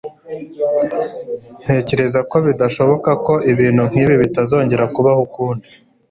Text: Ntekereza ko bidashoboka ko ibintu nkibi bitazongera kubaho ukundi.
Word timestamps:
Ntekereza 1.63 2.19
ko 2.29 2.35
bidashoboka 2.45 3.11
ko 3.25 3.33
ibintu 3.51 3.81
nkibi 3.89 4.13
bitazongera 4.23 4.85
kubaho 4.95 5.19
ukundi. 5.27 5.67